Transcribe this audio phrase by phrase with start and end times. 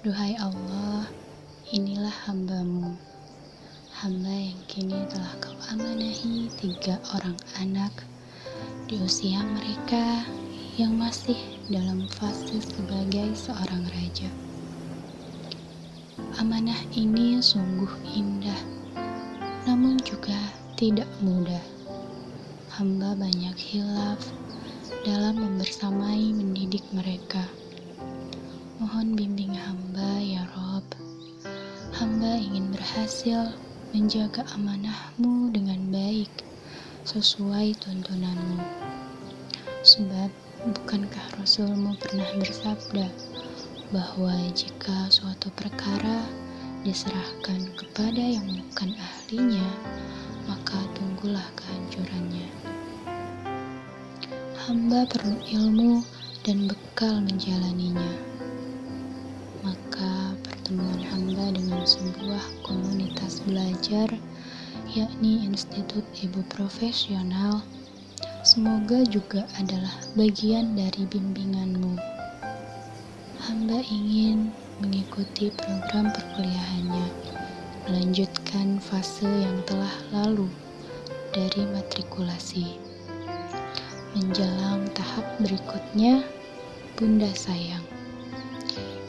[0.00, 1.12] Duhai Allah,
[1.76, 2.96] inilah hambamu,
[4.00, 7.92] hamba yang kini telah kau amanahi tiga orang anak
[8.88, 10.24] di usia mereka
[10.80, 11.36] yang masih
[11.68, 14.32] dalam fase sebagai seorang raja.
[16.40, 18.60] Amanah ini sungguh indah,
[19.68, 20.48] namun juga
[20.80, 21.60] tidak mudah.
[22.72, 24.24] Hamba banyak hilaf
[25.04, 27.44] dalam membersamai mendidik mereka.
[28.80, 29.89] Mohon bimbing hamba
[32.90, 33.54] berhasil
[33.94, 36.26] menjaga amanahmu dengan baik
[37.06, 38.58] sesuai tuntunanmu.
[39.86, 40.26] Sebab
[40.74, 43.06] bukankah Rasulmu pernah bersabda
[43.94, 46.26] bahwa jika suatu perkara
[46.82, 49.70] diserahkan kepada yang bukan ahlinya,
[50.50, 52.50] maka tunggulah kehancurannya.
[54.66, 56.02] Hamba perlu ilmu
[56.42, 58.30] dan bekal menjalaninya
[59.60, 60.09] maka
[60.70, 64.06] pertemuan hamba dengan sebuah komunitas belajar
[64.94, 67.58] yakni Institut Ibu Profesional.
[68.46, 71.98] Semoga juga adalah bagian dari bimbinganmu.
[73.50, 77.18] Hamba ingin mengikuti program perkuliahannya.
[77.90, 80.46] Melanjutkan fase yang telah lalu
[81.34, 82.78] dari matrikulasi.
[84.14, 86.22] Menjelang tahap berikutnya
[86.94, 87.82] Bunda sayang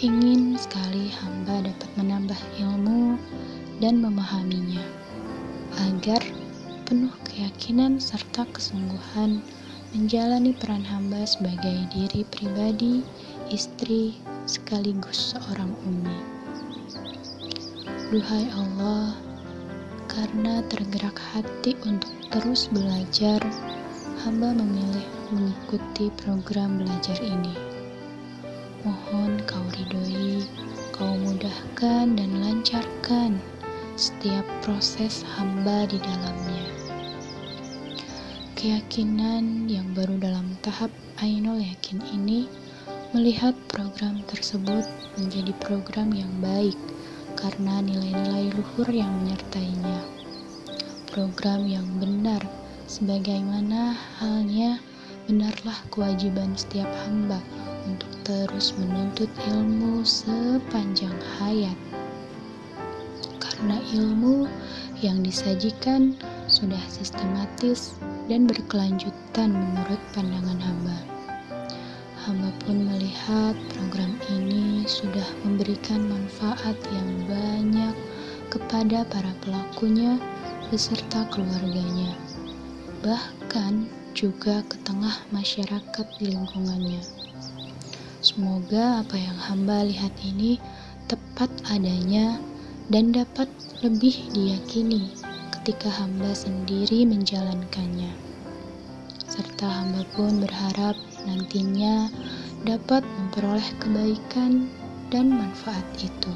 [0.00, 3.20] Ingin sekali hamba dapat menambah ilmu
[3.84, 4.80] dan memahaminya,
[5.76, 6.24] agar
[6.88, 9.44] penuh keyakinan serta kesungguhan
[9.92, 13.04] menjalani peran hamba sebagai diri pribadi,
[13.52, 14.16] istri,
[14.48, 16.16] sekaligus seorang umi.
[18.08, 19.12] Duhai Allah,
[20.08, 23.44] karena tergerak hati untuk terus belajar,
[24.24, 27.69] hamba memilih mengikuti program belajar ini.
[28.80, 30.40] Mohon kau ridhoi,
[30.88, 33.36] kau mudahkan dan lancarkan
[33.92, 36.64] setiap proses hamba di dalamnya.
[38.56, 40.88] Keyakinan yang baru dalam tahap
[41.20, 42.48] Ainul Yakin ini
[43.12, 44.88] melihat program tersebut
[45.20, 46.76] menjadi program yang baik
[47.36, 50.00] karena nilai-nilai luhur yang menyertainya.
[51.12, 52.40] Program yang benar
[52.88, 54.80] sebagaimana halnya
[55.28, 57.44] benarlah kewajiban setiap hamba
[57.84, 61.74] untuk terus menuntut ilmu sepanjang hayat.
[63.42, 64.46] Karena ilmu
[65.02, 66.14] yang disajikan
[66.46, 67.98] sudah sistematis
[68.30, 70.98] dan berkelanjutan menurut pandangan hamba.
[72.22, 77.94] Hamba pun melihat program ini sudah memberikan manfaat yang banyak
[78.54, 80.14] kepada para pelakunya
[80.70, 82.14] beserta keluarganya,
[83.02, 87.02] bahkan juga ke tengah masyarakat di lingkungannya.
[88.20, 90.60] Semoga apa yang hamba lihat ini
[91.08, 92.36] tepat adanya
[92.92, 93.48] dan dapat
[93.80, 95.08] lebih diyakini
[95.56, 98.12] ketika hamba sendiri menjalankannya.
[99.24, 102.12] Serta hamba pun berharap nantinya
[102.68, 104.68] dapat memperoleh kebaikan
[105.08, 106.32] dan manfaat itu.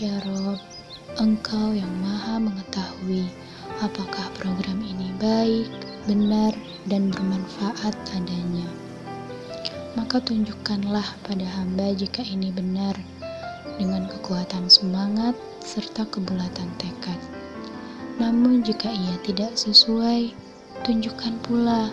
[0.00, 0.64] Ya Rob,
[1.20, 3.28] Engkau yang maha mengetahui
[3.84, 5.68] apakah program ini baik,
[6.08, 6.56] benar,
[6.88, 8.83] dan bermanfaat adanya
[9.94, 12.98] maka tunjukkanlah pada hamba jika ini benar
[13.78, 17.18] dengan kekuatan semangat serta kebulatan tekad.
[18.18, 20.34] Namun jika ia tidak sesuai,
[20.86, 21.90] tunjukkan pula,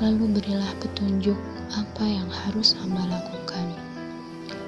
[0.00, 1.36] lalu berilah petunjuk
[1.72, 3.66] apa yang harus hamba lakukan.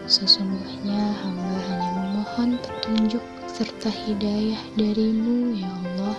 [0.04, 6.16] Sesungguhnya hamba hanya memohon petunjuk serta hidayah darimu ya Allah.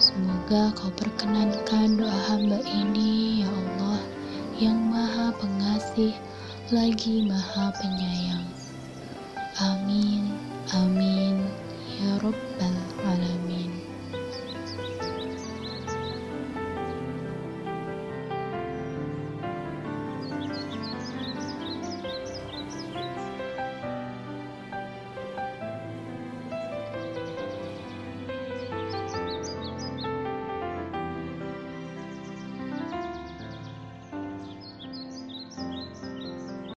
[0.00, 3.91] Semoga kau perkenankan doa hamba ini ya Allah
[4.62, 6.14] yang maha pengasih
[6.70, 8.46] lagi maha penyayang.
[9.58, 10.30] Amin,
[10.70, 11.42] amin,
[11.98, 13.51] ya Rabbal Alamin.